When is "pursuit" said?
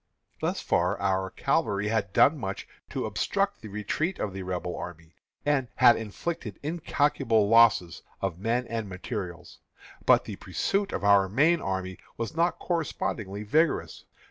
10.37-10.91